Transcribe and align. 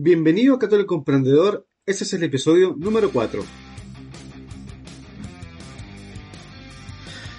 Bienvenido 0.00 0.60
Católico 0.60 0.94
Emprendedor, 0.94 1.66
este 1.84 2.04
es 2.04 2.12
el 2.12 2.22
episodio 2.22 2.72
número 2.78 3.10
4. 3.10 3.42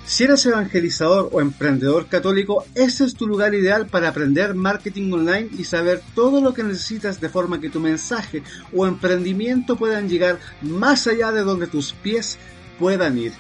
Si 0.06 0.26
eres 0.26 0.46
evangelizador 0.46 1.30
o 1.32 1.40
emprendedor 1.40 2.08
católico, 2.08 2.66
este 2.76 3.06
es 3.06 3.14
tu 3.14 3.28
lugar 3.28 3.56
ideal 3.56 3.88
para 3.88 4.10
aprender 4.10 4.56
marketing 4.56 5.10
online 5.14 5.48
y 5.58 5.64
saber 5.64 6.02
todo 6.14 6.42
lo 6.42 6.54
que 6.54 6.66
necesitas 6.66 7.22
de 7.22 7.30
forma 7.30 7.62
que 7.62 7.70
tu 7.70 7.80
mensaje 7.80 8.44
o 8.76 8.86
emprendimiento 8.86 9.78
puedan 9.78 10.10
llegar 10.10 10.38
más 10.62 11.08
allá 11.08 11.32
de 11.32 11.44
donde 11.44 11.68
tus 11.68 11.94
pies 11.94 12.38
puedan 12.78 13.18
ir. 13.18 13.32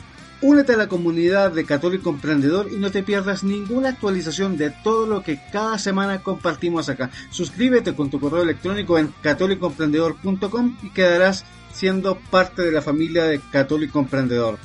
Únete 0.41 0.71
a 0.71 0.77
la 0.77 0.87
comunidad 0.87 1.51
de 1.51 1.65
Católico 1.65 2.09
Emprendedor 2.09 2.69
y 2.71 2.77
no 2.77 2.91
te 2.91 3.03
pierdas 3.03 3.43
ninguna 3.43 3.89
actualización 3.89 4.55
de 4.55 4.69
todo 4.69 5.05
lo 5.05 5.21
que 5.21 5.37
cada 5.51 5.77
semana 5.77 6.23
compartimos 6.23 6.87
acá. 6.87 7.09
Suscríbete 7.29 7.93
con 7.93 8.09
tu 8.09 8.21
correo 8.21 8.43
electrónico 8.43 8.97
en 8.97 9.13
católicoemprendedor.com 9.21 10.77
y 10.81 10.91
quedarás 10.91 11.43
siendo 11.73 12.17
parte 12.17 12.61
de 12.61 12.71
la 12.71 12.81
familia 12.81 13.25
de 13.25 13.41
Católico 13.51 13.99
Emprendedor. 13.99 14.57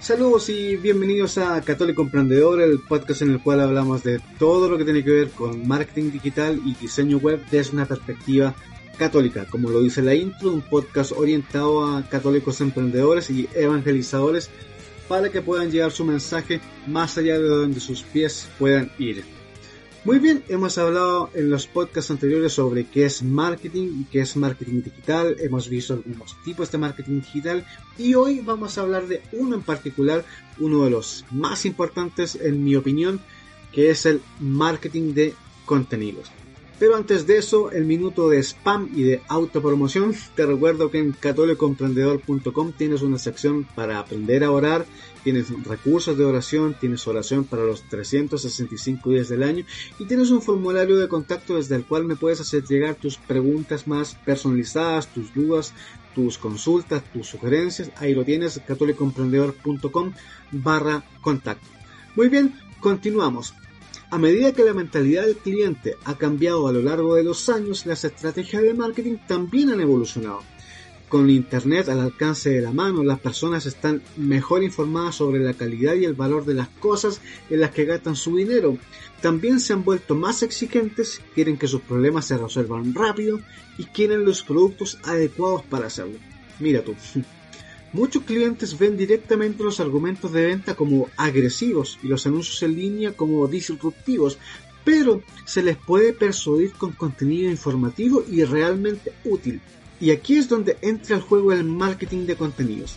Saludos 0.00 0.48
y 0.48 0.74
bienvenidos 0.76 1.38
a 1.38 1.60
Católico 1.60 2.02
Emprendedor, 2.02 2.60
el 2.60 2.80
podcast 2.80 3.22
en 3.22 3.30
el 3.30 3.40
cual 3.40 3.60
hablamos 3.60 4.02
de 4.02 4.20
todo 4.36 4.68
lo 4.68 4.76
que 4.76 4.84
tiene 4.84 5.04
que 5.04 5.12
ver 5.12 5.30
con 5.30 5.66
marketing 5.66 6.10
digital 6.10 6.60
y 6.66 6.74
diseño 6.74 7.18
web 7.18 7.40
desde 7.52 7.72
una 7.72 7.86
perspectiva 7.86 8.52
católica, 8.94 9.46
como 9.46 9.70
lo 9.70 9.80
dice 9.80 10.02
la 10.02 10.14
intro, 10.14 10.52
un 10.52 10.62
podcast 10.62 11.12
orientado 11.12 11.86
a 11.86 12.08
católicos 12.08 12.60
emprendedores 12.60 13.30
y 13.30 13.48
evangelizadores 13.54 14.50
para 15.08 15.30
que 15.30 15.42
puedan 15.42 15.70
llevar 15.70 15.92
su 15.92 16.04
mensaje 16.04 16.60
más 16.86 17.18
allá 17.18 17.38
de 17.38 17.46
donde 17.48 17.80
sus 17.80 18.02
pies 18.02 18.48
puedan 18.58 18.90
ir. 18.98 19.24
Muy 20.04 20.18
bien, 20.18 20.44
hemos 20.48 20.76
hablado 20.76 21.30
en 21.32 21.48
los 21.48 21.66
podcasts 21.66 22.10
anteriores 22.10 22.52
sobre 22.52 22.84
qué 22.84 23.06
es 23.06 23.22
marketing 23.22 24.02
y 24.02 24.04
qué 24.04 24.20
es 24.20 24.36
marketing 24.36 24.82
digital, 24.82 25.36
hemos 25.40 25.68
visto 25.70 25.94
algunos 25.94 26.36
tipos 26.44 26.70
de 26.70 26.76
marketing 26.76 27.20
digital 27.20 27.66
y 27.96 28.14
hoy 28.14 28.40
vamos 28.40 28.76
a 28.76 28.82
hablar 28.82 29.06
de 29.06 29.22
uno 29.32 29.56
en 29.56 29.62
particular, 29.62 30.22
uno 30.58 30.84
de 30.84 30.90
los 30.90 31.24
más 31.30 31.64
importantes 31.64 32.34
en 32.34 32.62
mi 32.62 32.76
opinión, 32.76 33.18
que 33.72 33.88
es 33.88 34.04
el 34.04 34.20
marketing 34.40 35.14
de 35.14 35.34
contenidos. 35.64 36.30
Pero 36.78 36.96
antes 36.96 37.26
de 37.26 37.38
eso, 37.38 37.70
el 37.70 37.84
minuto 37.84 38.28
de 38.28 38.42
spam 38.42 38.90
y 38.94 39.04
de 39.04 39.22
autopromoción. 39.28 40.12
Te 40.34 40.44
recuerdo 40.44 40.90
que 40.90 40.98
en 40.98 41.12
católicoemprendedor.com 41.12 42.72
tienes 42.72 43.02
una 43.02 43.18
sección 43.18 43.64
para 43.76 44.00
aprender 44.00 44.42
a 44.42 44.50
orar, 44.50 44.84
tienes 45.22 45.50
recursos 45.64 46.18
de 46.18 46.24
oración, 46.24 46.74
tienes 46.78 47.06
oración 47.06 47.44
para 47.44 47.62
los 47.62 47.82
365 47.88 49.10
días 49.10 49.28
del 49.28 49.44
año 49.44 49.64
y 50.00 50.04
tienes 50.06 50.30
un 50.30 50.42
formulario 50.42 50.96
de 50.96 51.08
contacto 51.08 51.54
desde 51.54 51.76
el 51.76 51.84
cual 51.84 52.04
me 52.04 52.16
puedes 52.16 52.40
hacer 52.40 52.64
llegar 52.64 52.96
tus 52.96 53.18
preguntas 53.18 53.86
más 53.86 54.16
personalizadas, 54.24 55.06
tus 55.06 55.32
dudas, 55.32 55.72
tus 56.14 56.38
consultas, 56.38 57.04
tus 57.12 57.28
sugerencias. 57.28 57.92
Ahí 57.96 58.14
lo 58.14 58.24
tienes, 58.24 58.60
católicoemprendedor.com 58.66 60.12
barra 60.50 61.04
contacto. 61.20 61.66
Muy 62.16 62.28
bien, 62.28 62.52
continuamos. 62.80 63.54
A 64.14 64.18
medida 64.18 64.52
que 64.52 64.62
la 64.62 64.74
mentalidad 64.74 65.26
del 65.26 65.38
cliente 65.38 65.96
ha 66.04 66.16
cambiado 66.16 66.68
a 66.68 66.72
lo 66.72 66.80
largo 66.80 67.16
de 67.16 67.24
los 67.24 67.48
años, 67.48 67.84
las 67.84 68.04
estrategias 68.04 68.62
de 68.62 68.72
marketing 68.72 69.16
también 69.26 69.70
han 69.70 69.80
evolucionado. 69.80 70.38
Con 71.08 71.28
Internet 71.28 71.88
al 71.88 71.98
alcance 71.98 72.50
de 72.50 72.60
la 72.60 72.70
mano, 72.70 73.02
las 73.02 73.18
personas 73.18 73.66
están 73.66 74.02
mejor 74.16 74.62
informadas 74.62 75.16
sobre 75.16 75.40
la 75.40 75.54
calidad 75.54 75.94
y 75.94 76.04
el 76.04 76.14
valor 76.14 76.44
de 76.44 76.54
las 76.54 76.68
cosas 76.68 77.20
en 77.50 77.58
las 77.58 77.72
que 77.72 77.86
gastan 77.86 78.14
su 78.14 78.36
dinero. 78.36 78.78
También 79.20 79.58
se 79.58 79.72
han 79.72 79.82
vuelto 79.82 80.14
más 80.14 80.44
exigentes, 80.44 81.20
quieren 81.34 81.58
que 81.58 81.66
sus 81.66 81.80
problemas 81.80 82.26
se 82.26 82.38
resuelvan 82.38 82.94
rápido 82.94 83.40
y 83.78 83.86
quieren 83.86 84.24
los 84.24 84.44
productos 84.44 84.96
adecuados 85.02 85.64
para 85.64 85.88
hacerlo. 85.88 86.20
Mira 86.60 86.84
tú. 86.84 86.94
Muchos 87.94 88.24
clientes 88.24 88.76
ven 88.76 88.96
directamente 88.96 89.62
los 89.62 89.78
argumentos 89.78 90.32
de 90.32 90.46
venta 90.46 90.74
como 90.74 91.08
agresivos 91.16 91.96
y 92.02 92.08
los 92.08 92.26
anuncios 92.26 92.60
en 92.64 92.74
línea 92.74 93.12
como 93.12 93.46
disruptivos, 93.46 94.36
pero 94.84 95.22
se 95.44 95.62
les 95.62 95.76
puede 95.76 96.12
persuadir 96.12 96.72
con 96.72 96.90
contenido 96.90 97.48
informativo 97.48 98.24
y 98.28 98.42
realmente 98.42 99.12
útil. 99.24 99.60
Y 100.00 100.10
aquí 100.10 100.36
es 100.36 100.48
donde 100.48 100.76
entra 100.82 101.14
el 101.14 101.22
juego 101.22 101.52
el 101.52 101.62
marketing 101.62 102.26
de 102.26 102.34
contenidos. 102.34 102.96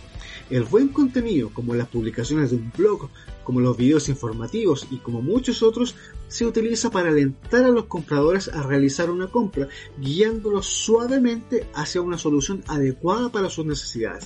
El 0.50 0.64
buen 0.64 0.88
contenido, 0.88 1.52
como 1.54 1.76
las 1.76 1.90
publicaciones 1.90 2.50
de 2.50 2.56
un 2.56 2.72
blog, 2.76 3.08
como 3.44 3.60
los 3.60 3.78
videos 3.78 4.10
informativos 4.10 4.88
y 4.90 4.98
como 4.98 5.22
muchos 5.22 5.62
otros, 5.62 5.94
se 6.28 6.48
utiliza 6.48 6.90
para 6.90 7.10
alentar 7.10 7.66
a 7.66 7.70
los 7.70 7.86
compradores 7.86 8.48
a 8.48 8.64
realizar 8.64 9.12
una 9.12 9.28
compra, 9.28 9.68
guiándolos 10.00 10.66
suavemente 10.66 11.68
hacia 11.76 12.02
una 12.02 12.18
solución 12.18 12.64
adecuada 12.66 13.30
para 13.30 13.52
sus 13.52 13.68
necesidades 13.68 14.26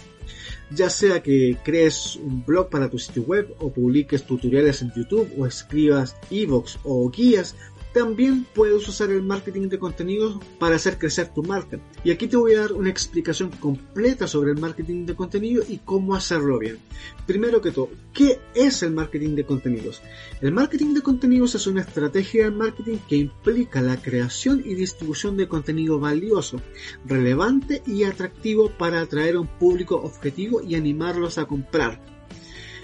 ya 0.73 0.89
sea 0.89 1.21
que 1.21 1.57
crees 1.63 2.15
un 2.15 2.45
blog 2.45 2.69
para 2.69 2.89
tu 2.89 2.97
sitio 2.97 3.23
web 3.23 3.53
o 3.59 3.71
publiques 3.71 4.23
tutoriales 4.23 4.81
en 4.81 4.91
YouTube 4.95 5.29
o 5.37 5.45
escribas 5.45 6.15
ebooks 6.29 6.79
o 6.83 7.09
guías, 7.09 7.55
también 7.93 8.45
puedes 8.53 8.87
usar 8.87 9.09
el 9.09 9.21
marketing 9.21 9.67
de 9.67 9.79
contenidos 9.79 10.39
para 10.59 10.75
hacer 10.75 10.97
crecer 10.97 11.33
tu 11.33 11.43
marca. 11.43 11.79
Y 12.03 12.11
aquí 12.11 12.27
te 12.27 12.37
voy 12.37 12.53
a 12.53 12.61
dar 12.61 12.73
una 12.73 12.89
explicación 12.89 13.49
completa 13.51 14.27
sobre 14.27 14.51
el 14.51 14.59
marketing 14.59 15.05
de 15.05 15.15
contenido 15.15 15.63
y 15.67 15.79
cómo 15.79 16.15
hacerlo 16.15 16.57
bien. 16.59 16.79
Primero 17.25 17.61
que 17.61 17.71
todo, 17.71 17.89
¿qué 18.13 18.39
es 18.55 18.83
el 18.83 18.91
marketing 18.91 19.35
de 19.35 19.45
contenidos? 19.45 20.01
El 20.41 20.53
marketing 20.53 20.93
de 20.93 21.01
contenidos 21.01 21.55
es 21.55 21.67
una 21.67 21.81
estrategia 21.81 22.45
de 22.45 22.51
marketing 22.51 22.97
que 23.07 23.17
implica 23.17 23.81
la 23.81 24.01
creación 24.01 24.61
y 24.65 24.75
distribución 24.75 25.37
de 25.37 25.47
contenido 25.47 25.99
valioso, 25.99 26.61
relevante 27.05 27.83
y 27.85 28.03
atractivo 28.03 28.69
para 28.77 29.01
atraer 29.01 29.35
a 29.35 29.41
un 29.41 29.47
público 29.47 29.95
objetivo 29.95 30.61
y 30.61 30.75
animarlos 30.75 31.37
a 31.37 31.45
comprar 31.45 31.99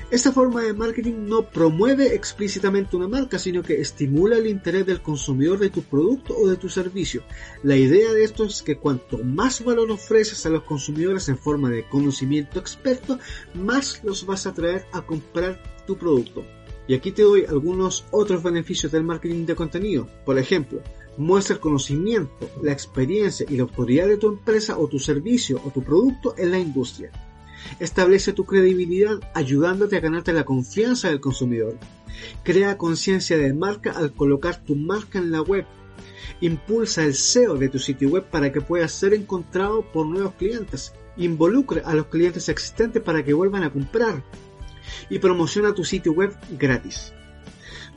esta 0.09 0.31
forma 0.31 0.61
de 0.61 0.73
marketing 0.73 1.27
no 1.27 1.43
promueve 1.43 2.15
explícitamente 2.15 2.95
una 2.95 3.09
marca, 3.09 3.37
sino 3.37 3.61
que 3.61 3.81
estimula 3.81 4.37
el 4.37 4.47
interés 4.47 4.85
del 4.85 5.01
consumidor 5.01 5.59
de 5.59 5.69
tu 5.69 5.81
producto 5.83 6.33
o 6.37 6.47
de 6.47 6.55
tu 6.55 6.69
servicio. 6.69 7.23
La 7.61 7.75
idea 7.75 8.13
de 8.13 8.23
esto 8.23 8.45
es 8.45 8.63
que 8.63 8.77
cuanto 8.77 9.17
más 9.17 9.61
valor 9.65 9.91
ofreces 9.91 10.45
a 10.45 10.49
los 10.49 10.63
consumidores 10.63 11.27
en 11.27 11.37
forma 11.37 11.69
de 11.69 11.85
conocimiento 11.89 12.57
experto, 12.57 13.19
más 13.53 14.01
los 14.05 14.25
vas 14.25 14.45
a 14.45 14.51
atraer 14.51 14.85
a 14.93 15.01
comprar 15.01 15.61
tu 15.85 15.97
producto. 15.97 16.45
Y 16.87 16.93
aquí 16.93 17.11
te 17.11 17.23
doy 17.23 17.43
algunos 17.43 18.05
otros 18.11 18.41
beneficios 18.41 18.93
del 18.93 19.03
marketing 19.03 19.45
de 19.45 19.55
contenido. 19.55 20.07
Por 20.25 20.39
ejemplo, 20.39 20.81
muestra 21.17 21.55
el 21.55 21.59
conocimiento, 21.59 22.49
la 22.63 22.71
experiencia 22.71 23.45
y 23.49 23.57
la 23.57 23.63
autoridad 23.63 24.07
de 24.07 24.15
tu 24.15 24.29
empresa 24.29 24.77
o 24.77 24.87
tu 24.87 24.99
servicio 24.99 25.59
o 25.65 25.69
tu 25.69 25.83
producto 25.83 26.33
en 26.37 26.51
la 26.51 26.59
industria. 26.59 27.11
Establece 27.79 28.33
tu 28.33 28.45
credibilidad 28.45 29.19
ayudándote 29.33 29.97
a 29.97 30.01
ganarte 30.01 30.33
la 30.33 30.45
confianza 30.45 31.09
del 31.09 31.19
consumidor. 31.19 31.77
Crea 32.43 32.77
conciencia 32.77 33.37
de 33.37 33.53
marca 33.53 33.91
al 33.91 34.13
colocar 34.13 34.63
tu 34.63 34.75
marca 34.75 35.19
en 35.19 35.31
la 35.31 35.41
web. 35.41 35.65
Impulsa 36.41 37.03
el 37.03 37.13
SEO 37.13 37.55
de 37.55 37.69
tu 37.69 37.79
sitio 37.79 38.09
web 38.09 38.25
para 38.29 38.51
que 38.51 38.61
pueda 38.61 38.87
ser 38.87 39.13
encontrado 39.13 39.81
por 39.91 40.05
nuevos 40.07 40.33
clientes. 40.35 40.93
Involucra 41.17 41.81
a 41.85 41.95
los 41.95 42.07
clientes 42.07 42.49
existentes 42.49 43.01
para 43.01 43.23
que 43.23 43.33
vuelvan 43.33 43.63
a 43.63 43.71
comprar. 43.71 44.23
Y 45.09 45.19
promociona 45.19 45.73
tu 45.73 45.83
sitio 45.83 46.13
web 46.13 46.35
gratis. 46.57 47.13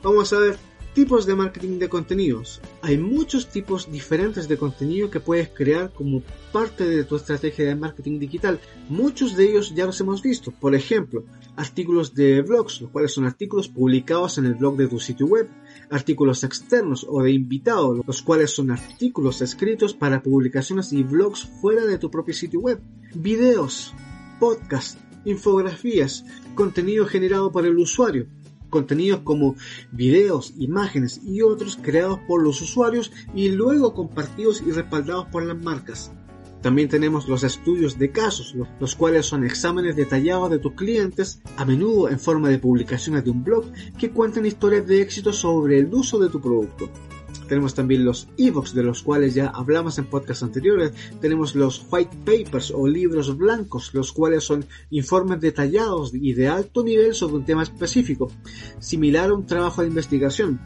Vamos 0.03 0.33
a 0.33 0.39
ver 0.39 0.70
Tipos 0.93 1.25
de 1.25 1.35
marketing 1.35 1.79
de 1.79 1.87
contenidos. 1.87 2.59
Hay 2.81 2.97
muchos 2.97 3.47
tipos 3.47 3.89
diferentes 3.89 4.49
de 4.49 4.57
contenido 4.57 5.09
que 5.09 5.21
puedes 5.21 5.47
crear 5.47 5.93
como 5.93 6.21
parte 6.51 6.83
de 6.83 7.05
tu 7.05 7.15
estrategia 7.15 7.65
de 7.65 7.75
marketing 7.77 8.19
digital. 8.19 8.59
Muchos 8.89 9.37
de 9.37 9.45
ellos 9.45 9.73
ya 9.73 9.85
los 9.85 10.01
hemos 10.01 10.21
visto. 10.21 10.51
Por 10.51 10.75
ejemplo, 10.75 11.23
artículos 11.55 12.13
de 12.13 12.41
blogs, 12.41 12.81
los 12.81 12.89
cuales 12.89 13.13
son 13.13 13.23
artículos 13.23 13.69
publicados 13.69 14.37
en 14.37 14.47
el 14.47 14.55
blog 14.55 14.75
de 14.75 14.89
tu 14.89 14.99
sitio 14.99 15.27
web. 15.27 15.49
Artículos 15.89 16.43
externos 16.43 17.07
o 17.07 17.23
de 17.23 17.31
invitados, 17.31 18.01
los 18.05 18.21
cuales 18.21 18.51
son 18.51 18.69
artículos 18.69 19.41
escritos 19.41 19.93
para 19.93 20.21
publicaciones 20.21 20.91
y 20.91 21.03
blogs 21.03 21.47
fuera 21.61 21.85
de 21.85 21.99
tu 21.99 22.11
propio 22.11 22.33
sitio 22.33 22.59
web. 22.59 22.81
Videos, 23.15 23.93
podcasts, 24.41 24.97
infografías, 25.23 26.25
contenido 26.53 27.05
generado 27.05 27.49
por 27.49 27.65
el 27.65 27.77
usuario 27.77 28.27
contenidos 28.71 29.19
como 29.19 29.55
videos, 29.91 30.55
imágenes 30.57 31.21
y 31.23 31.43
otros 31.43 31.77
creados 31.79 32.19
por 32.27 32.41
los 32.41 32.59
usuarios 32.61 33.11
y 33.35 33.49
luego 33.49 33.93
compartidos 33.93 34.63
y 34.65 34.71
respaldados 34.71 35.27
por 35.27 35.45
las 35.45 35.61
marcas. 35.61 36.11
También 36.61 36.89
tenemos 36.89 37.27
los 37.27 37.43
estudios 37.43 37.97
de 37.97 38.11
casos, 38.11 38.55
los 38.79 38.95
cuales 38.95 39.25
son 39.25 39.43
exámenes 39.43 39.95
detallados 39.95 40.51
de 40.51 40.59
tus 40.59 40.73
clientes, 40.73 41.41
a 41.57 41.65
menudo 41.65 42.07
en 42.07 42.19
forma 42.19 42.49
de 42.49 42.59
publicaciones 42.59 43.23
de 43.23 43.31
un 43.31 43.43
blog 43.43 43.65
que 43.97 44.11
cuentan 44.11 44.45
historias 44.45 44.85
de 44.85 45.01
éxito 45.01 45.33
sobre 45.33 45.79
el 45.79 45.91
uso 45.91 46.19
de 46.19 46.29
tu 46.29 46.39
producto. 46.39 46.89
Tenemos 47.51 47.75
también 47.75 48.05
los 48.05 48.29
ebooks 48.37 48.73
de 48.73 48.81
los 48.81 49.03
cuales 49.03 49.33
ya 49.33 49.47
hablamos 49.47 49.97
en 49.97 50.05
podcasts 50.05 50.41
anteriores. 50.41 50.93
Tenemos 51.19 51.53
los 51.53 51.85
white 51.91 52.15
papers 52.23 52.71
o 52.73 52.87
libros 52.87 53.37
blancos, 53.37 53.93
los 53.93 54.13
cuales 54.13 54.45
son 54.45 54.63
informes 54.89 55.41
detallados 55.41 56.13
y 56.13 56.31
de 56.31 56.47
alto 56.47 56.81
nivel 56.81 57.13
sobre 57.13 57.35
un 57.35 57.43
tema 57.43 57.63
específico, 57.63 58.31
similar 58.79 59.31
a 59.31 59.33
un 59.33 59.45
trabajo 59.45 59.81
de 59.81 59.89
investigación. 59.89 60.61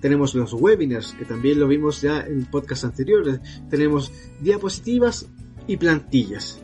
tenemos 0.00 0.36
los 0.36 0.52
webinars, 0.52 1.14
que 1.14 1.24
también 1.24 1.58
lo 1.58 1.66
vimos 1.66 2.00
ya 2.00 2.20
en 2.20 2.44
podcast 2.44 2.84
anteriores, 2.84 3.40
tenemos 3.68 4.12
diapositivas 4.40 5.26
y 5.66 5.78
plantillas. 5.78 6.62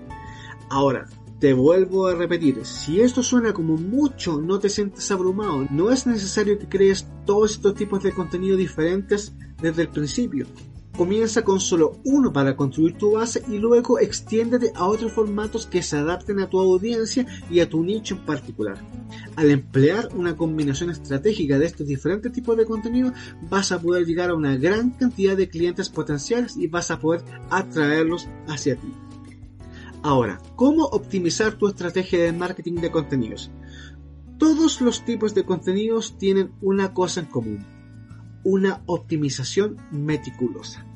Ahora, 0.70 1.08
te 1.40 1.54
vuelvo 1.54 2.06
a 2.06 2.14
repetir, 2.14 2.64
si 2.64 3.00
esto 3.00 3.24
suena 3.24 3.52
como 3.52 3.76
mucho, 3.76 4.40
no 4.40 4.60
te 4.60 4.68
sientes 4.68 5.10
abrumado, 5.10 5.66
no 5.72 5.90
es 5.90 6.06
necesario 6.06 6.56
que 6.56 6.68
crees 6.68 7.08
todos 7.26 7.50
estos 7.50 7.74
tipos 7.74 8.00
de 8.04 8.12
contenido 8.12 8.56
diferentes 8.56 9.34
desde 9.60 9.82
el 9.82 9.88
principio. 9.88 10.46
Comienza 10.96 11.42
con 11.42 11.60
solo 11.60 12.00
uno 12.04 12.32
para 12.32 12.56
construir 12.56 12.96
tu 12.96 13.12
base 13.12 13.42
y 13.48 13.58
luego 13.58 13.98
extiéndete 13.98 14.72
a 14.74 14.86
otros 14.86 15.12
formatos 15.12 15.66
que 15.66 15.82
se 15.82 15.98
adapten 15.98 16.40
a 16.40 16.48
tu 16.48 16.58
audiencia 16.58 17.26
y 17.50 17.60
a 17.60 17.68
tu 17.68 17.84
nicho 17.84 18.14
en 18.14 18.24
particular. 18.24 18.78
Al 19.36 19.50
emplear 19.50 20.08
una 20.14 20.34
combinación 20.34 20.88
estratégica 20.88 21.58
de 21.58 21.66
estos 21.66 21.86
diferentes 21.86 22.32
tipos 22.32 22.56
de 22.56 22.64
contenido, 22.64 23.12
vas 23.42 23.72
a 23.72 23.78
poder 23.78 24.06
llegar 24.06 24.30
a 24.30 24.34
una 24.34 24.56
gran 24.56 24.90
cantidad 24.92 25.36
de 25.36 25.50
clientes 25.50 25.90
potenciales 25.90 26.56
y 26.56 26.66
vas 26.66 26.90
a 26.90 26.98
poder 26.98 27.22
atraerlos 27.50 28.26
hacia 28.48 28.76
ti. 28.76 28.90
Ahora, 30.02 30.40
¿cómo 30.54 30.84
optimizar 30.84 31.58
tu 31.58 31.68
estrategia 31.68 32.22
de 32.22 32.32
marketing 32.32 32.76
de 32.76 32.90
contenidos? 32.90 33.50
Todos 34.38 34.80
los 34.80 35.04
tipos 35.04 35.34
de 35.34 35.44
contenidos 35.44 36.16
tienen 36.16 36.52
una 36.62 36.94
cosa 36.94 37.20
en 37.20 37.26
común, 37.26 37.66
una 38.46 38.80
optimización 38.86 39.76
meticulosa. 39.90 40.86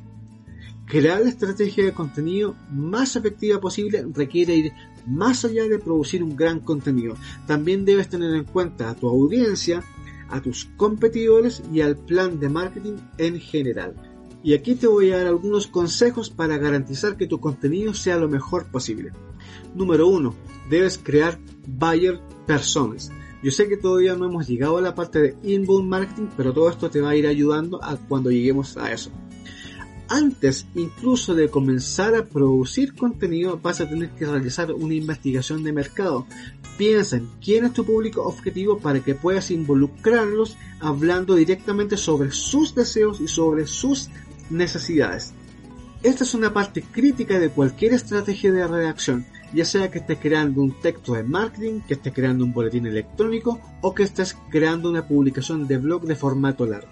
Crear 0.87 1.20
la 1.20 1.31
estrategia 1.31 1.85
de 1.85 1.93
contenido 1.93 2.55
más 2.70 3.17
efectiva 3.17 3.61
posible 3.61 4.06
requiere 4.14 4.55
ir 4.55 4.73
más 5.05 5.44
allá 5.44 5.64
de 5.64 5.81
producir 5.81 6.23
un 6.23 6.37
gran 6.37 6.61
contenido. 6.61 7.17
También 7.49 7.85
debes 7.85 8.08
tener 8.08 8.32
en 8.37 8.44
cuenta 8.44 8.88
a 8.88 8.94
tu 8.94 9.08
audiencia, 9.08 9.82
a 10.29 10.41
tus 10.41 10.67
competidores 10.76 11.61
y 11.73 11.81
al 11.81 11.97
plan 11.97 12.38
de 12.38 12.49
marketing 12.49 12.99
en 13.19 13.41
general. 13.41 13.94
Y 14.44 14.55
aquí 14.55 14.76
te 14.76 14.87
voy 14.87 15.11
a 15.11 15.19
dar 15.19 15.26
algunos 15.26 15.67
consejos 15.67 16.31
para 16.31 16.56
garantizar 16.56 17.17
que 17.17 17.26
tu 17.26 17.41
contenido 17.41 17.94
sea 17.94 18.17
lo 18.17 18.29
mejor 18.29 18.67
posible. 18.70 19.11
Número 19.75 20.06
1. 20.06 20.35
Debes 20.70 20.99
crear 20.99 21.37
buyer 21.67 22.20
personas. 22.47 23.11
Yo 23.42 23.50
sé 23.50 23.69
que 23.69 23.76
todavía 23.76 24.14
no 24.16 24.26
hemos 24.26 24.46
llegado 24.46 24.76
a 24.76 24.82
la 24.82 24.94
parte 24.94 25.20
de 25.20 25.37
inbound 25.42 25.88
marketing, 25.88 26.28
pero 26.37 26.52
todo 26.52 26.69
esto 26.69 26.90
te 26.90 27.00
va 27.00 27.10
a 27.10 27.16
ir 27.16 27.26
ayudando 27.26 27.82
a 27.82 27.96
cuando 27.96 28.31
lleguemos 28.31 28.76
a 28.76 28.92
eso. 28.92 29.10
Antes 30.08 30.66
incluso 30.75 31.37
de 31.37 31.48
comenzar 31.48 32.16
a 32.16 32.25
producir 32.25 32.96
contenido 32.96 33.60
vas 33.62 33.81
a 33.81 33.88
tener 33.88 34.10
que 34.10 34.26
realizar 34.26 34.72
una 34.72 34.94
investigación 34.94 35.62
de 35.62 35.72
mercado. 35.72 36.26
Piensa 36.76 37.16
en 37.16 37.28
quién 37.40 37.64
es 37.64 37.72
tu 37.72 37.84
público 37.84 38.25
objetivo 38.25 38.78
para 38.78 39.00
que 39.00 39.14
puedas 39.14 39.52
involucrarlos 39.52 40.56
hablando 40.81 41.37
directamente 41.37 41.96
sobre 41.96 42.32
sus 42.32 42.75
deseos 42.75 43.20
y 43.20 43.28
sobre 43.28 43.69
sus 43.69 44.08
necesidades. 44.50 45.32
Esta 46.02 46.25
es 46.25 46.34
una 46.34 46.52
parte 46.52 46.82
crítica 46.82 47.38
de 47.38 47.50
cualquier 47.50 47.92
estrategia 47.92 48.50
de 48.52 48.66
redacción, 48.66 49.26
ya 49.52 49.64
sea 49.64 49.91
que 49.91 49.99
estés 49.99 50.19
creando 50.19 50.62
un 50.62 50.81
texto 50.81 51.14
de 51.14 51.23
marketing, 51.23 51.81
que 51.81 51.94
estés 51.94 52.12
creando 52.12 52.44
un 52.44 52.52
boletín 52.52 52.87
electrónico 52.87 53.61
o 53.81 53.94
que 53.94 54.05
estés 54.05 54.37
creando 54.50 54.91
una 54.91 55.06
publicación 55.06 55.67
de 55.67 55.79
blog 55.79 56.02
de 56.02 56.17
formato 56.17 56.67
largo. 56.67 56.88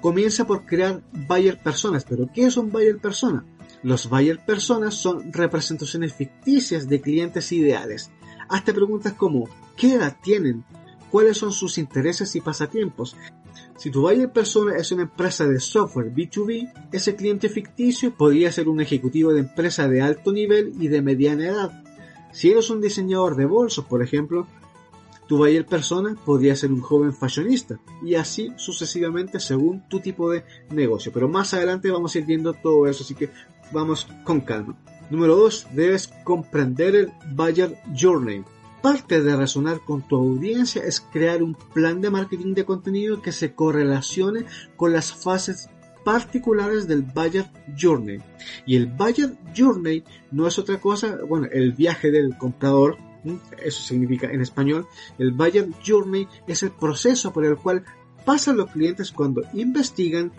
Comienza 0.00 0.46
por 0.46 0.64
crear 0.64 1.02
buyer 1.12 1.58
personas, 1.58 2.04
pero 2.08 2.28
¿qué 2.32 2.46
es 2.46 2.56
un 2.56 2.70
buyer 2.70 2.98
persona? 2.98 3.44
Los 3.82 4.08
buyer 4.08 4.38
personas 4.44 4.94
son 4.94 5.32
representaciones 5.32 6.14
ficticias 6.14 6.88
de 6.88 7.00
clientes 7.00 7.52
ideales. 7.52 8.10
Hazte 8.48 8.72
preguntas 8.72 9.12
como 9.12 9.48
¿qué 9.76 9.94
edad 9.94 10.16
tienen? 10.22 10.64
¿Cuáles 11.10 11.38
son 11.38 11.52
sus 11.52 11.78
intereses 11.78 12.34
y 12.36 12.40
pasatiempos? 12.40 13.16
Si 13.78 13.92
tu 13.92 14.02
buyer 14.02 14.32
persona 14.32 14.76
es 14.76 14.90
una 14.90 15.02
empresa 15.02 15.46
de 15.46 15.60
software 15.60 16.12
B2B, 16.12 16.90
ese 16.90 17.14
cliente 17.14 17.48
ficticio 17.48 18.12
podría 18.12 18.50
ser 18.50 18.68
un 18.68 18.80
ejecutivo 18.80 19.32
de 19.32 19.40
empresa 19.40 19.88
de 19.88 20.02
alto 20.02 20.32
nivel 20.32 20.72
y 20.80 20.88
de 20.88 21.00
mediana 21.00 21.46
edad. 21.46 21.84
Si 22.32 22.50
eres 22.50 22.70
un 22.70 22.80
diseñador 22.80 23.36
de 23.36 23.46
bolsos, 23.46 23.84
por 23.84 24.02
ejemplo, 24.02 24.48
tu 25.28 25.36
buyer 25.36 25.64
persona 25.64 26.16
podría 26.24 26.56
ser 26.56 26.72
un 26.72 26.80
joven 26.80 27.12
fashionista 27.12 27.78
y 28.02 28.16
así 28.16 28.52
sucesivamente 28.56 29.38
según 29.38 29.88
tu 29.88 30.00
tipo 30.00 30.28
de 30.28 30.42
negocio. 30.70 31.12
Pero 31.12 31.28
más 31.28 31.54
adelante 31.54 31.88
vamos 31.92 32.12
a 32.12 32.18
ir 32.18 32.26
viendo 32.26 32.54
todo 32.54 32.88
eso, 32.88 33.04
así 33.04 33.14
que 33.14 33.30
vamos 33.70 34.08
con 34.24 34.40
calma. 34.40 34.76
Número 35.08 35.36
2. 35.36 35.68
Debes 35.72 36.08
comprender 36.24 36.96
el 36.96 37.12
buyer 37.32 37.78
journey. 37.96 38.42
Parte 38.88 39.20
de 39.20 39.36
razonar 39.36 39.80
con 39.84 40.00
tu 40.00 40.16
audiencia 40.16 40.82
es 40.82 41.02
crear 41.02 41.42
un 41.42 41.54
plan 41.54 42.00
de 42.00 42.08
marketing 42.08 42.54
de 42.54 42.64
contenido 42.64 43.20
que 43.20 43.32
se 43.32 43.52
correlacione 43.52 44.46
con 44.76 44.94
las 44.94 45.12
fases 45.12 45.68
particulares 46.06 46.88
del 46.88 47.02
Buyer 47.02 47.44
Journey. 47.78 48.18
Y 48.64 48.76
el 48.76 48.86
Buyer 48.86 49.36
Journey 49.54 50.04
no 50.30 50.46
es 50.46 50.58
otra 50.58 50.80
cosa, 50.80 51.18
bueno, 51.28 51.48
el 51.52 51.74
viaje 51.74 52.10
del 52.10 52.38
comprador, 52.38 52.96
eso 53.62 53.82
significa 53.82 54.30
en 54.30 54.40
español, 54.40 54.86
el 55.18 55.32
Buyer 55.32 55.68
Journey 55.86 56.26
es 56.46 56.62
el 56.62 56.70
proceso 56.70 57.30
por 57.30 57.44
el 57.44 57.56
cual 57.56 57.84
pasan 58.24 58.56
los 58.56 58.70
clientes 58.70 59.12
cuando 59.12 59.42
investigan, 59.52 60.32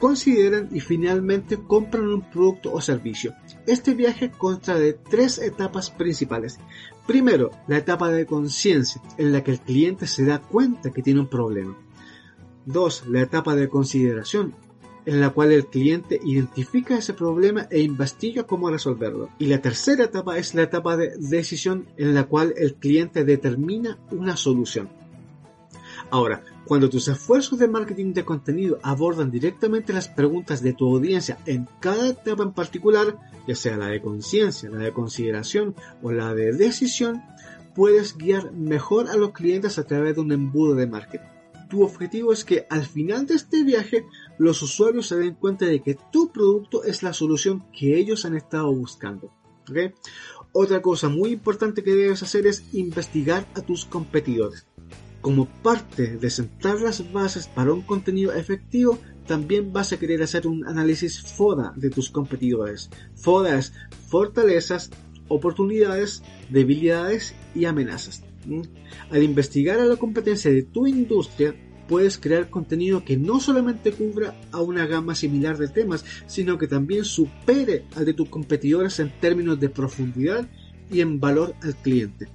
consideran 0.00 0.68
y 0.72 0.80
finalmente 0.80 1.58
compran 1.58 2.08
un 2.08 2.22
producto 2.22 2.72
o 2.72 2.80
servicio. 2.80 3.34
Este 3.66 3.94
viaje 3.94 4.30
consta 4.30 4.76
de 4.76 4.94
tres 4.94 5.38
etapas 5.38 5.90
principales. 5.90 6.58
Primero, 7.06 7.50
la 7.68 7.76
etapa 7.76 8.10
de 8.10 8.26
conciencia, 8.26 9.00
en 9.18 9.30
la 9.30 9.44
que 9.44 9.52
el 9.52 9.60
cliente 9.60 10.08
se 10.08 10.24
da 10.24 10.40
cuenta 10.40 10.90
que 10.90 11.02
tiene 11.02 11.20
un 11.20 11.28
problema. 11.28 11.76
Dos, 12.64 13.04
la 13.06 13.20
etapa 13.20 13.54
de 13.54 13.68
consideración, 13.68 14.54
en 15.06 15.20
la 15.20 15.30
cual 15.30 15.52
el 15.52 15.66
cliente 15.66 16.20
identifica 16.22 16.98
ese 16.98 17.14
problema 17.14 17.66
e 17.70 17.80
investiga 17.80 18.44
cómo 18.44 18.70
resolverlo. 18.70 19.28
Y 19.38 19.46
la 19.46 19.60
tercera 19.60 20.04
etapa 20.04 20.38
es 20.38 20.54
la 20.54 20.62
etapa 20.62 20.96
de 20.96 21.16
decisión, 21.18 21.86
en 21.96 22.14
la 22.14 22.24
cual 22.24 22.54
el 22.56 22.74
cliente 22.74 23.24
determina 23.24 23.98
una 24.10 24.36
solución. 24.36 24.88
Ahora, 26.10 26.42
cuando 26.64 26.88
tus 26.88 27.08
esfuerzos 27.08 27.58
de 27.58 27.68
marketing 27.68 28.12
de 28.12 28.24
contenido 28.24 28.78
abordan 28.82 29.30
directamente 29.30 29.92
las 29.92 30.08
preguntas 30.08 30.62
de 30.62 30.72
tu 30.72 30.94
audiencia 30.94 31.38
en 31.46 31.68
cada 31.80 32.08
etapa 32.08 32.42
en 32.42 32.52
particular, 32.52 33.18
ya 33.46 33.54
sea 33.54 33.76
la 33.76 33.88
de 33.88 34.00
conciencia, 34.00 34.70
la 34.70 34.78
de 34.78 34.92
consideración 34.92 35.74
o 36.02 36.12
la 36.12 36.34
de 36.34 36.52
decisión, 36.52 37.22
puedes 37.74 38.16
guiar 38.16 38.52
mejor 38.52 39.08
a 39.08 39.16
los 39.16 39.32
clientes 39.32 39.78
a 39.78 39.84
través 39.84 40.14
de 40.14 40.20
un 40.20 40.32
embudo 40.32 40.74
de 40.74 40.86
marketing. 40.86 41.26
Tu 41.68 41.82
objetivo 41.82 42.32
es 42.32 42.44
que 42.44 42.66
al 42.68 42.84
final 42.84 43.26
de 43.26 43.34
este 43.34 43.62
viaje 43.62 44.04
los 44.38 44.60
usuarios 44.60 45.06
se 45.06 45.16
den 45.16 45.34
cuenta 45.34 45.66
de 45.66 45.80
que 45.80 45.96
tu 46.10 46.30
producto 46.32 46.84
es 46.84 47.02
la 47.02 47.12
solución 47.12 47.64
que 47.72 47.96
ellos 47.96 48.24
han 48.24 48.36
estado 48.36 48.74
buscando. 48.74 49.32
Otra 50.52 50.82
cosa 50.82 51.08
muy 51.08 51.30
importante 51.30 51.84
que 51.84 51.94
debes 51.94 52.22
hacer 52.22 52.46
es 52.46 52.64
investigar 52.72 53.46
a 53.54 53.60
tus 53.60 53.84
competidores. 53.84 54.66
Como 55.20 55.46
parte 55.46 56.16
de 56.16 56.30
sentar 56.30 56.80
las 56.80 57.12
bases 57.12 57.46
para 57.46 57.72
un 57.72 57.82
contenido 57.82 58.32
efectivo, 58.32 58.98
también 59.26 59.72
vas 59.72 59.92
a 59.92 59.98
querer 59.98 60.22
hacer 60.22 60.46
un 60.46 60.66
análisis 60.66 61.20
FODA 61.20 61.72
de 61.76 61.90
tus 61.90 62.10
competidores. 62.10 62.90
FODA 63.14 63.58
es 63.58 63.72
fortalezas, 64.08 64.90
oportunidades, 65.28 66.22
debilidades 66.48 67.34
y 67.54 67.66
amenazas. 67.66 68.24
Al 69.10 69.22
investigar 69.22 69.78
a 69.78 69.84
la 69.84 69.96
competencia 69.96 70.50
de 70.50 70.62
tu 70.62 70.86
industria, 70.86 71.54
puedes 71.86 72.18
crear 72.18 72.48
contenido 72.50 73.04
que 73.04 73.16
no 73.16 73.40
solamente 73.40 73.92
cubra 73.92 74.40
a 74.52 74.60
una 74.60 74.86
gama 74.86 75.14
similar 75.14 75.58
de 75.58 75.68
temas, 75.68 76.04
sino 76.26 76.56
que 76.56 76.66
también 76.66 77.04
supere 77.04 77.84
al 77.96 78.04
de 78.04 78.14
tus 78.14 78.28
competidores 78.28 79.00
en 79.00 79.10
términos 79.20 79.60
de 79.60 79.68
profundidad 79.68 80.48
y 80.90 81.00
en 81.00 81.20
valor 81.20 81.54
al 81.62 81.76
cliente. 81.76 82.28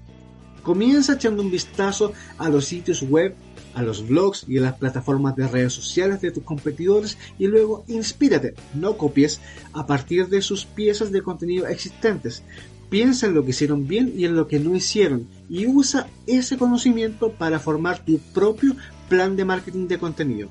Comienza 0.65 1.13
echando 1.13 1.43
un 1.43 1.51
vistazo 1.51 2.11
a 2.39 2.49
los 2.49 2.65
sitios 2.65 3.03
web, 3.03 3.35
a 3.75 3.83
los 3.83 4.07
blogs 4.07 4.45
y 4.47 4.57
a 4.57 4.61
las 4.61 4.73
plataformas 4.73 5.35
de 5.35 5.47
redes 5.47 5.73
sociales 5.73 6.21
de 6.21 6.31
tus 6.31 6.43
competidores 6.43 7.19
y 7.37 7.45
luego 7.45 7.83
inspírate, 7.87 8.55
no 8.73 8.97
copies 8.97 9.41
a 9.73 9.85
partir 9.85 10.27
de 10.27 10.41
sus 10.41 10.65
piezas 10.65 11.11
de 11.11 11.21
contenido 11.21 11.67
existentes. 11.67 12.41
Piensa 12.89 13.27
en 13.27 13.35
lo 13.35 13.43
que 13.43 13.51
hicieron 13.51 13.87
bien 13.87 14.11
y 14.17 14.25
en 14.25 14.35
lo 14.35 14.47
que 14.47 14.59
no 14.59 14.75
hicieron 14.75 15.27
y 15.51 15.67
usa 15.67 16.07
ese 16.25 16.57
conocimiento 16.57 17.31
para 17.33 17.59
formar 17.59 18.03
tu 18.03 18.17
propio 18.33 18.75
plan 19.07 19.35
de 19.35 19.45
marketing 19.45 19.87
de 19.87 19.99
contenido. 19.99 20.49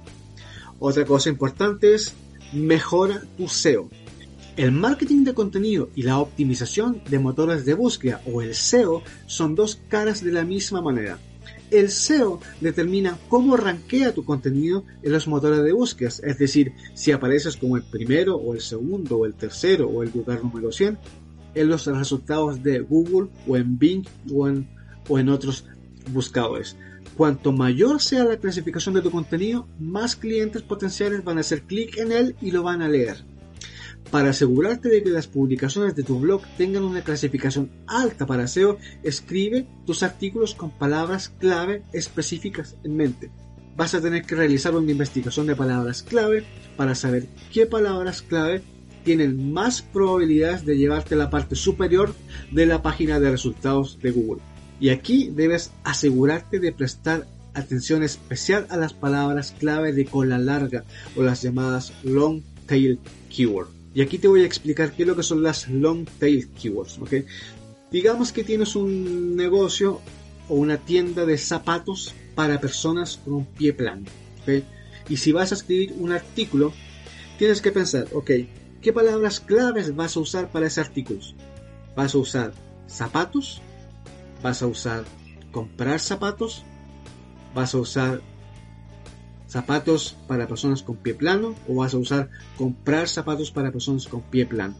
Otra 0.79 1.05
cosa 1.05 1.29
importante 1.29 1.93
es 1.93 2.15
mejora 2.53 3.21
tu 3.37 3.49
SEO. 3.49 3.89
El 4.57 4.71
marketing 4.71 5.25
de 5.25 5.35
contenido 5.35 5.91
y 5.97 6.05
la 6.05 6.21
optimización 6.21 7.03
de 7.11 7.19
motores 7.19 7.65
de 7.65 7.75
búsqueda 7.75 8.23
o 8.25 8.41
el 8.41 8.55
SEO 8.55 9.03
son 9.27 9.57
dos 9.57 9.81
caras 9.89 10.23
de 10.23 10.31
la 10.31 10.45
misma 10.45 10.81
moneda. 10.81 11.19
El 11.73 11.91
SEO 11.91 12.39
determina 12.61 13.19
cómo 13.29 13.57
rankea 13.57 14.15
tu 14.15 14.25
contenido 14.25 14.85
en 15.03 15.11
los 15.11 15.27
motores 15.27 15.65
de 15.65 15.73
búsqueda, 15.73 16.11
es 16.23 16.39
decir, 16.39 16.73
si 16.95 17.11
apareces 17.11 17.57
como 17.57 17.77
el 17.77 17.83
primero 17.83 18.37
o 18.37 18.55
el 18.55 18.61
segundo 18.61 19.19
o 19.19 19.27
el 19.27 19.35
tercero 19.35 19.89
o 19.89 20.05
el 20.05 20.13
lugar 20.15 20.45
número 20.45 20.71
100 20.71 20.99
en 21.57 21.69
los 21.69 21.87
resultados 21.87 22.63
de 22.63 22.79
Google 22.79 23.31
o 23.49 23.57
en 23.57 23.77
Bing 23.77 24.07
o 24.33 24.49
o 25.09 25.19
en 25.19 25.29
otros 25.31 25.67
buscadores. 26.13 26.77
Cuanto 27.17 27.51
mayor 27.51 28.01
sea 28.01 28.25
la 28.25 28.37
clasificación 28.37 28.95
de 28.95 29.03
tu 29.03 29.11
contenido, 29.11 29.67
más 29.81 30.15
clientes 30.15 30.63
potenciales 30.63 31.25
van 31.25 31.39
a 31.39 31.41
hacer 31.41 31.63
clic 31.63 31.99
en 31.99 32.13
él 32.13 32.37
y 32.41 32.53
lo 32.53 32.63
van 32.63 32.83
a 32.83 32.89
leer. 32.89 33.34
Para 34.11 34.31
asegurarte 34.31 34.89
de 34.89 35.03
que 35.03 35.11
las 35.11 35.27
publicaciones 35.27 35.95
de 35.97 36.03
tu 36.03 36.21
blog 36.21 36.43
tengan 36.57 36.85
una 36.85 37.03
clasificación 37.03 37.71
alta 37.87 38.27
para 38.27 38.47
SEO, 38.47 38.79
escribe 39.03 39.67
tus 39.87 40.03
artículos 40.03 40.55
con 40.55 40.71
palabras 40.71 41.31
clave 41.39 41.83
específicas 41.93 42.77
en 42.85 42.97
mente. 42.97 43.31
Vas 43.77 43.95
a 43.95 44.01
tener 44.01 44.25
que 44.25 44.37
realizar 44.37 44.75
una 44.77 44.93
investigación 44.93 45.47
de 45.47 45.57
palabras 45.57 46.03
clave 46.03 46.45
para 46.77 46.95
saber 46.95 47.27
qué 47.53 47.67
palabras 47.67 48.23
clave 48.23 48.63
tienen 49.05 49.53
más 49.53 49.83
probabilidades 49.83 50.65
de 50.65 50.79
llevarte 50.79 51.15
a 51.15 51.19
la 51.19 51.31
parte 51.31 51.57
superior 51.57 52.15
de 52.53 52.67
la 52.67 52.83
página 52.83 53.21
de 53.21 53.31
resultados 53.31 53.99
de 54.01 54.13
Google. 54.13 54.43
Y 54.81 54.89
aquí 54.91 55.31
debes 55.31 55.73
asegurarte 55.83 56.59
de 56.59 56.73
prestar 56.73 57.27
atención 57.53 58.03
especial 58.03 58.67
a 58.71 58.77
las 58.77 58.93
palabras 58.93 59.55
clave 59.59 59.93
de 59.93 60.07
cola 60.07 60.39
larga 60.39 60.85
o 61.17 61.23
las 61.23 61.43
llamadas 61.43 61.93
long 62.03 62.43
tail 62.67 62.99
keywords. 63.29 63.84
Y 63.95 64.03
aquí 64.03 64.19
te 64.19 64.29
voy 64.29 64.43
a 64.43 64.47
explicar 64.47 64.93
qué 64.93 65.03
es 65.03 65.09
lo 65.09 65.17
que 65.17 65.23
son 65.23 65.43
las 65.43 65.69
long 65.69 66.05
tail 66.19 66.49
keywords. 66.49 66.99
¿okay? 66.99 67.25
Digamos 67.91 68.33
que 68.33 68.43
tienes 68.43 68.75
un 68.75 69.37
negocio 69.37 70.01
o 70.49 70.57
una 70.57 70.79
tienda 70.79 71.25
de 71.25 71.39
zapatos 71.39 72.13
para 72.35 72.61
personas 72.61 73.21
con 73.25 73.35
un 73.35 73.47
pie 73.47 73.73
plano. 73.73 74.05
¿okay? 74.43 74.65
Y 75.09 75.17
si 75.17 75.33
vas 75.33 75.53
a 75.53 75.55
escribir 75.55 75.95
un 75.99 76.13
artículo, 76.13 76.73
tienes 77.39 77.61
que 77.61 77.71
pensar, 77.71 78.09
ok, 78.13 78.31
¿qué 78.83 78.93
palabras 78.93 79.39
claves 79.39 79.95
vas 79.95 80.17
a 80.17 80.21
usar 80.21 80.51
para 80.51 80.67
ese 80.67 80.81
artículo? 80.81 81.21
¿Vas 81.95 82.15
a 82.15 82.19
usar 82.19 82.53
zapatos? 82.89 83.63
¿Vas 84.43 84.63
a 84.63 84.67
usar 84.67 85.05
comprar 85.53 86.01
zapatos? 86.01 86.65
¿Vas 87.55 87.75
a 87.75 87.79
usar 87.79 88.21
zapatos 89.55 90.17
para 90.27 90.49
personas 90.49 90.83
con 90.83 90.97
pie 90.97 91.15
plano 91.15 91.55
o 91.69 91.77
vas 91.77 91.95
a 91.95 91.99
usar 91.99 92.29
comprar 92.59 93.07
zapatos 93.07 93.53
para 93.53 93.71
personas 93.71 94.09
con 94.09 94.21
pie 94.21 94.47
plano. 94.47 94.75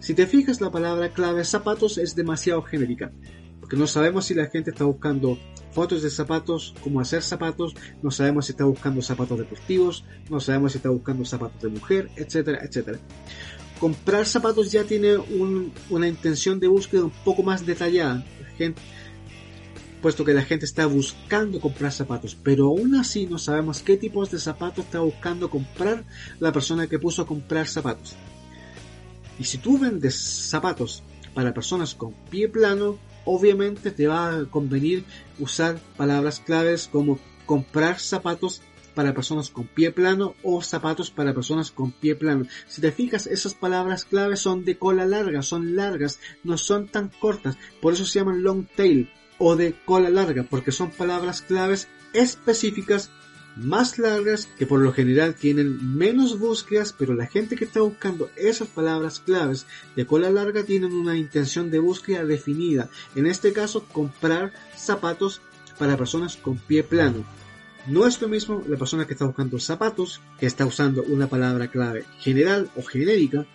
Si 0.00 0.14
te 0.14 0.26
fijas 0.26 0.62
la 0.62 0.70
palabra 0.70 1.10
clave 1.10 1.44
zapatos 1.44 1.98
es 1.98 2.16
demasiado 2.16 2.62
genérica, 2.62 3.12
porque 3.60 3.76
no 3.76 3.86
sabemos 3.86 4.24
si 4.24 4.34
la 4.34 4.46
gente 4.46 4.70
está 4.70 4.84
buscando 4.84 5.38
fotos 5.72 6.02
de 6.02 6.08
zapatos, 6.08 6.74
cómo 6.82 7.00
hacer 7.00 7.20
zapatos, 7.20 7.74
no 8.02 8.10
sabemos 8.10 8.46
si 8.46 8.52
está 8.52 8.64
buscando 8.64 9.02
zapatos 9.02 9.38
deportivos, 9.38 10.06
no 10.30 10.40
sabemos 10.40 10.72
si 10.72 10.78
está 10.78 10.88
buscando 10.88 11.26
zapatos 11.26 11.60
de 11.60 11.68
mujer, 11.68 12.08
etcétera, 12.16 12.64
etcétera. 12.64 12.98
Comprar 13.78 14.24
zapatos 14.24 14.72
ya 14.72 14.84
tiene 14.84 15.18
una 15.90 16.08
intención 16.08 16.58
de 16.60 16.68
búsqueda 16.68 17.04
un 17.04 17.12
poco 17.26 17.42
más 17.42 17.66
detallada. 17.66 18.24
Gente, 18.56 18.80
puesto 20.04 20.22
que 20.22 20.34
la 20.34 20.44
gente 20.44 20.66
está 20.66 20.84
buscando 20.84 21.62
comprar 21.62 21.90
zapatos, 21.90 22.36
pero 22.42 22.66
aún 22.66 22.94
así 22.94 23.26
no 23.26 23.38
sabemos 23.38 23.80
qué 23.80 23.96
tipos 23.96 24.30
de 24.30 24.38
zapatos 24.38 24.84
está 24.84 25.00
buscando 25.00 25.48
comprar 25.48 26.04
la 26.40 26.52
persona 26.52 26.86
que 26.86 26.98
puso 26.98 27.22
a 27.22 27.26
comprar 27.26 27.66
zapatos. 27.66 28.14
Y 29.38 29.44
si 29.44 29.56
tú 29.56 29.78
vendes 29.78 30.14
zapatos 30.14 31.02
para 31.32 31.54
personas 31.54 31.94
con 31.94 32.12
pie 32.28 32.50
plano, 32.50 32.98
obviamente 33.24 33.92
te 33.92 34.06
va 34.06 34.28
a 34.28 34.44
convenir 34.44 35.04
usar 35.38 35.78
palabras 35.96 36.38
claves 36.38 36.86
como 36.86 37.18
comprar 37.46 37.98
zapatos 37.98 38.60
para 38.94 39.14
personas 39.14 39.48
con 39.48 39.66
pie 39.68 39.90
plano 39.90 40.34
o 40.42 40.60
zapatos 40.60 41.10
para 41.10 41.32
personas 41.32 41.70
con 41.70 41.92
pie 41.92 42.14
plano. 42.14 42.44
Si 42.68 42.82
te 42.82 42.92
fijas, 42.92 43.26
esas 43.26 43.54
palabras 43.54 44.04
claves 44.04 44.40
son 44.40 44.66
de 44.66 44.76
cola 44.76 45.06
larga, 45.06 45.40
son 45.40 45.76
largas, 45.76 46.20
no 46.42 46.58
son 46.58 46.88
tan 46.88 47.08
cortas, 47.08 47.56
por 47.80 47.94
eso 47.94 48.04
se 48.04 48.18
llaman 48.18 48.42
long 48.42 48.66
tail 48.76 49.08
o 49.38 49.56
de 49.56 49.74
cola 49.84 50.10
larga, 50.10 50.44
porque 50.44 50.72
son 50.72 50.90
palabras 50.90 51.42
claves 51.42 51.88
específicas 52.12 53.10
más 53.56 53.98
largas 53.98 54.48
que 54.58 54.66
por 54.66 54.80
lo 54.80 54.92
general 54.92 55.34
tienen 55.34 55.96
menos 55.96 56.38
búsquedas, 56.38 56.92
pero 56.92 57.14
la 57.14 57.26
gente 57.26 57.56
que 57.56 57.64
está 57.64 57.80
buscando 57.80 58.30
esas 58.36 58.68
palabras 58.68 59.20
claves 59.20 59.66
de 59.94 60.06
cola 60.06 60.30
larga 60.30 60.64
tienen 60.64 60.92
una 60.92 61.16
intención 61.16 61.70
de 61.70 61.78
búsqueda 61.78 62.24
definida. 62.24 62.88
En 63.14 63.26
este 63.26 63.52
caso, 63.52 63.84
comprar 63.92 64.52
zapatos 64.76 65.40
para 65.78 65.96
personas 65.96 66.36
con 66.36 66.56
pie 66.56 66.82
plano. 66.82 67.24
No 67.86 68.06
es 68.06 68.20
lo 68.20 68.28
mismo 68.28 68.64
la 68.66 68.78
persona 68.78 69.06
que 69.06 69.12
está 69.12 69.26
buscando 69.26 69.58
zapatos, 69.58 70.20
que 70.38 70.46
está 70.46 70.64
usando 70.64 71.02
una 71.02 71.28
palabra 71.28 71.68
clave 71.68 72.04
general 72.18 72.70
o 72.76 72.82
genérica, 72.82 73.46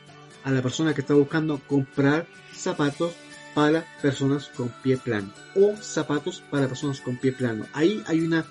a 0.44 0.52
la 0.52 0.62
persona 0.62 0.94
que 0.94 1.02
está 1.02 1.14
buscando 1.14 1.60
comprar 1.68 2.26
zapatos 2.54 3.14
para 3.60 3.86
personas 4.02 4.50
con 4.56 4.70
pie 4.82 4.96
plano 4.96 5.34
o 5.54 5.76
zapatos 5.76 6.42
para 6.50 6.70
personas 6.70 7.02
con 7.02 7.18
pie 7.18 7.34
plano. 7.34 7.66
Ahí 7.74 8.02
hay 8.08 8.22
una 8.22 8.46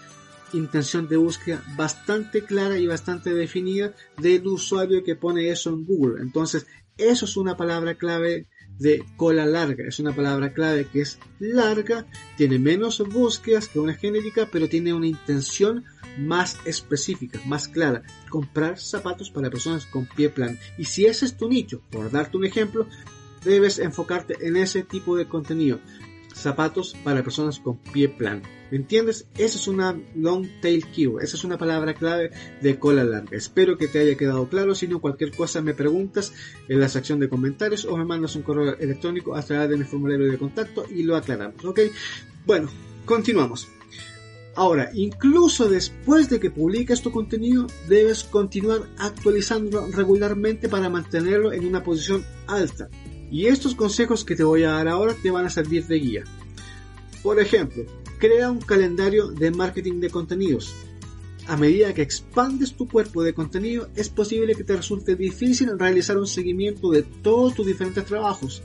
intención 0.53 1.09
de 1.09 1.17
búsqueda 1.17 1.63
bastante 1.79 2.45
clara 2.45 2.77
y 2.77 2.87
bastante 2.87 3.33
definida 3.33 3.95
del 4.19 4.47
usuario 4.47 5.03
que 5.03 5.17
pone 5.17 5.49
eso 5.49 5.71
en 5.71 5.87
Google. 5.87 6.21
Entonces, 6.21 6.67
eso 6.99 7.25
es 7.25 7.39
una 7.39 7.57
palabra 7.57 7.95
clave 7.95 8.49
de 8.79 9.03
cola 9.17 9.47
larga. 9.47 9.85
Es 9.89 9.99
una 9.99 10.15
palabra 10.15 10.53
clave 10.53 10.87
que 10.93 11.01
es 11.01 11.19
larga, 11.39 12.05
tiene 12.37 12.59
menos 12.59 13.03
búsquedas 13.09 13.69
que 13.69 13.79
una 13.79 13.95
genérica, 13.95 14.47
pero 14.53 14.69
tiene 14.69 14.93
una 14.93 15.07
intención 15.07 15.87
más 16.19 16.59
específica, 16.67 17.41
más 17.47 17.67
clara. 17.67 18.03
Comprar 18.29 18.79
zapatos 18.79 19.31
para 19.31 19.49
personas 19.49 19.87
con 19.87 20.05
pie 20.05 20.29
plano. 20.29 20.59
Y 20.77 20.85
si 20.85 21.07
ese 21.07 21.25
es 21.25 21.39
tu 21.39 21.49
nicho, 21.49 21.81
por 21.91 22.11
darte 22.11 22.37
un 22.37 22.45
ejemplo, 22.45 22.87
debes 23.45 23.79
enfocarte 23.79 24.37
en 24.41 24.57
ese 24.57 24.83
tipo 24.83 25.17
de 25.17 25.27
contenido. 25.27 25.81
Zapatos 26.35 26.95
para 27.03 27.23
personas 27.23 27.59
con 27.59 27.79
pie 27.79 28.09
plano. 28.09 28.43
¿Me 28.71 28.77
entiendes? 28.77 29.27
Esa 29.37 29.57
es 29.57 29.67
una 29.67 29.99
long 30.15 30.47
tail 30.61 30.87
keyword. 30.87 31.25
Esa 31.25 31.37
es 31.37 31.45
una 31.45 31.59
palabra 31.59 31.95
clave 31.95 32.31
de 32.61 32.79
cola 32.79 33.03
larga. 33.03 33.37
Espero 33.37 33.79
que 33.79 33.89
te 33.89 33.99
haya 33.99 34.17
quedado 34.17 34.49
claro. 34.49 34.75
Si 34.75 34.87
no, 34.87 35.01
cualquier 35.01 35.35
cosa 35.35 35.63
me 35.63 35.75
preguntas 35.75 36.33
en 36.69 36.79
la 36.79 36.89
sección 36.89 37.19
de 37.19 37.29
comentarios 37.29 37.87
o 37.87 37.97
me 37.97 38.05
mandas 38.05 38.37
un 38.37 38.43
correo 38.43 38.77
electrónico 38.79 39.35
a 39.35 39.43
través 39.43 39.71
de 39.71 39.77
mi 39.79 39.85
formulario 39.85 40.31
de 40.31 40.39
contacto 40.39 40.85
y 40.89 41.03
lo 41.03 41.17
aclaramos. 41.17 41.65
¿Ok? 41.65 41.81
Bueno, 42.45 42.69
continuamos. 43.05 43.69
Ahora, 44.55 44.91
incluso 44.93 45.69
después 45.69 46.29
de 46.29 46.41
que 46.41 46.51
publiques 46.51 47.01
tu 47.01 47.13
contenido, 47.13 47.69
debes 47.89 48.25
continuar 48.25 48.89
actualizándolo 48.99 49.87
regularmente 49.93 50.69
para 50.69 50.89
mantenerlo 50.89 51.53
en 51.53 51.65
una 51.65 51.85
posición 51.85 52.25
alta. 52.49 52.89
Y 53.31 53.47
estos 53.47 53.75
consejos 53.75 54.25
que 54.25 54.37
te 54.37 54.45
voy 54.45 54.65
a 54.65 54.73
dar 54.73 54.89
ahora 54.89 55.15
te 55.23 55.31
van 55.31 55.47
a 55.47 55.51
servir 55.51 55.87
de 55.87 55.99
guía. 55.99 56.25
Por 57.23 57.41
ejemplo, 57.41 57.85
crea 58.19 58.51
un 58.51 58.61
calendario 58.61 59.29
de 59.29 59.51
marketing 59.51 60.01
de 60.01 60.11
contenidos. 60.11 60.75
A 61.47 61.57
medida 61.57 61.95
que 61.95 62.03
expandes 62.03 62.75
tu 62.75 62.87
cuerpo 62.87 63.23
de 63.23 63.33
contenido, 63.33 63.89
es 63.97 64.11
posible 64.11 64.55
que 64.55 64.65
te 64.65 64.77
resulte 64.77 65.17
difícil 65.17 65.79
realizar 65.79 66.19
un 66.19 66.27
seguimiento 66.27 66.91
de 66.91 67.03
todos 67.03 67.55
tus 67.55 67.67
diferentes 67.67 68.05
trabajos. 68.05 68.63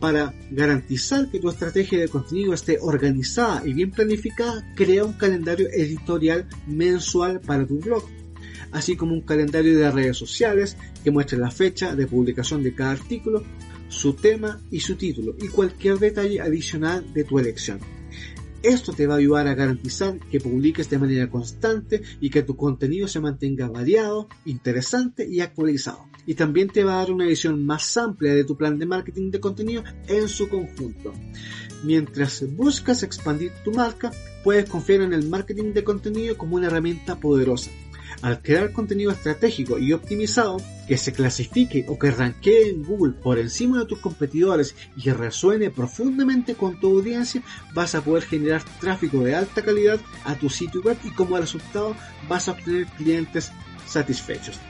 Para 0.00 0.34
garantizar 0.50 1.30
que 1.30 1.40
tu 1.40 1.50
estrategia 1.50 1.98
de 1.98 2.08
contenido 2.08 2.54
esté 2.54 2.78
organizada 2.80 3.66
y 3.66 3.74
bien 3.74 3.90
planificada, 3.90 4.72
crea 4.74 5.04
un 5.04 5.12
calendario 5.12 5.68
editorial 5.68 6.48
mensual 6.66 7.40
para 7.40 7.66
tu 7.66 7.80
blog, 7.80 8.04
así 8.72 8.96
como 8.96 9.12
un 9.12 9.22
calendario 9.22 9.76
de 9.76 9.90
redes 9.90 10.16
sociales 10.16 10.76
que 11.04 11.10
muestre 11.10 11.38
la 11.38 11.50
fecha 11.50 11.94
de 11.94 12.06
publicación 12.06 12.62
de 12.62 12.74
cada 12.74 12.92
artículo, 12.92 13.42
su 13.88 14.14
tema 14.14 14.60
y 14.70 14.80
su 14.80 14.96
título 14.96 15.34
y 15.38 15.48
cualquier 15.48 15.98
detalle 15.98 16.40
adicional 16.40 17.12
de 17.12 17.24
tu 17.24 17.38
elección. 17.38 17.80
Esto 18.62 18.92
te 18.92 19.06
va 19.06 19.14
a 19.14 19.18
ayudar 19.18 19.46
a 19.46 19.54
garantizar 19.54 20.18
que 20.18 20.40
publiques 20.40 20.90
de 20.90 20.98
manera 20.98 21.30
constante 21.30 22.02
y 22.20 22.30
que 22.30 22.42
tu 22.42 22.56
contenido 22.56 23.06
se 23.06 23.20
mantenga 23.20 23.68
variado, 23.68 24.28
interesante 24.44 25.24
y 25.28 25.40
actualizado. 25.40 26.06
Y 26.26 26.34
también 26.34 26.68
te 26.68 26.82
va 26.82 26.94
a 26.94 26.96
dar 26.96 27.12
una 27.12 27.26
visión 27.26 27.64
más 27.64 27.96
amplia 27.96 28.34
de 28.34 28.42
tu 28.42 28.56
plan 28.56 28.78
de 28.78 28.86
marketing 28.86 29.30
de 29.30 29.38
contenido 29.38 29.84
en 30.08 30.26
su 30.26 30.48
conjunto. 30.48 31.12
Mientras 31.84 32.44
buscas 32.56 33.04
expandir 33.04 33.52
tu 33.62 33.70
marca, 33.70 34.10
puedes 34.42 34.68
confiar 34.68 35.02
en 35.02 35.12
el 35.12 35.28
marketing 35.28 35.72
de 35.72 35.84
contenido 35.84 36.36
como 36.36 36.56
una 36.56 36.66
herramienta 36.66 37.20
poderosa 37.20 37.70
al 38.22 38.40
crear 38.40 38.72
contenido 38.72 39.10
estratégico 39.10 39.78
y 39.78 39.92
optimizado 39.92 40.58
que 40.86 40.96
se 40.96 41.12
clasifique 41.12 41.84
o 41.88 41.98
que 41.98 42.10
ranquee 42.10 42.70
en 42.70 42.84
Google 42.84 43.14
por 43.14 43.38
encima 43.38 43.80
de 43.80 43.86
tus 43.86 43.98
competidores 43.98 44.74
y 44.96 45.02
que 45.02 45.14
resuene 45.14 45.70
profundamente 45.70 46.54
con 46.54 46.78
tu 46.78 46.98
audiencia, 46.98 47.42
vas 47.74 47.94
a 47.94 48.02
poder 48.02 48.24
generar 48.24 48.62
tráfico 48.80 49.20
de 49.20 49.34
alta 49.34 49.62
calidad 49.62 50.00
a 50.24 50.36
tu 50.36 50.48
sitio 50.48 50.80
web 50.82 50.96
y 51.04 51.10
como 51.10 51.36
resultado 51.36 51.96
vas 52.28 52.48
a 52.48 52.52
obtener 52.52 52.86
clientes 52.86 53.50
satisfechos. 53.86 54.60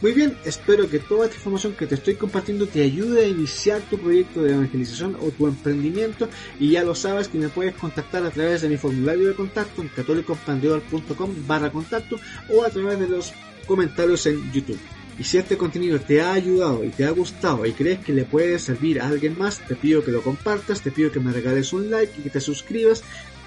Muy 0.00 0.12
bien, 0.12 0.34
espero 0.46 0.88
que 0.88 0.98
toda 0.98 1.26
esta 1.26 1.36
información 1.36 1.74
que 1.74 1.86
te 1.86 1.94
estoy 1.94 2.14
compartiendo 2.14 2.66
te 2.66 2.82
ayude 2.82 3.24
a 3.24 3.28
iniciar 3.28 3.82
tu 3.82 3.98
proyecto 3.98 4.42
de 4.42 4.54
evangelización 4.54 5.14
o 5.20 5.30
tu 5.30 5.46
emprendimiento 5.46 6.26
y 6.58 6.70
ya 6.70 6.82
lo 6.82 6.94
sabes 6.94 7.28
que 7.28 7.36
me 7.36 7.50
puedes 7.50 7.74
contactar 7.74 8.24
a 8.24 8.30
través 8.30 8.62
de 8.62 8.70
mi 8.70 8.78
formulario 8.78 9.28
de 9.28 9.34
contacto 9.34 9.82
en 9.82 9.88
católicoemprendedor.com 9.88 11.46
barra 11.46 11.70
contacto 11.70 12.16
o 12.48 12.64
a 12.64 12.70
través 12.70 12.98
de 12.98 13.08
los 13.08 13.34
comentarios 13.66 14.24
en 14.24 14.50
YouTube. 14.50 14.80
Y 15.18 15.24
si 15.24 15.36
este 15.36 15.58
contenido 15.58 16.00
te 16.00 16.22
ha 16.22 16.32
ayudado 16.32 16.82
y 16.82 16.88
te 16.88 17.04
ha 17.04 17.10
gustado 17.10 17.66
y 17.66 17.72
crees 17.72 17.98
que 17.98 18.14
le 18.14 18.24
puede 18.24 18.58
servir 18.58 19.02
a 19.02 19.08
alguien 19.08 19.36
más, 19.38 19.58
te 19.58 19.76
pido 19.76 20.02
que 20.02 20.12
lo 20.12 20.22
compartas, 20.22 20.80
te 20.80 20.90
pido 20.90 21.12
que 21.12 21.20
me 21.20 21.30
regales 21.30 21.74
un 21.74 21.90
like 21.90 22.14
y 22.18 22.22
que 22.22 22.30
te 22.30 22.40
suscribas 22.40 23.02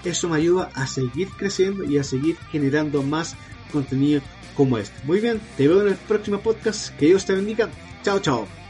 eso 0.10 0.30
me 0.30 0.38
ayuda 0.38 0.70
a 0.74 0.88
seguir 0.88 1.30
creciendo 1.38 1.84
y 1.84 1.98
a 1.98 2.04
seguir 2.04 2.38
generando 2.52 3.04
más 3.04 3.36
contenido 3.72 4.22
como 4.56 4.78
este. 4.78 4.96
Muy 5.06 5.20
bien, 5.20 5.42
te 5.58 5.68
veo 5.68 5.82
en 5.82 5.90
el 5.90 5.96
próximo 5.96 6.40
podcast. 6.40 6.96
Que 6.98 7.08
Dios 7.08 7.26
te 7.26 7.34
bendiga. 7.34 7.70
Chao, 8.04 8.20
chao. 8.20 8.63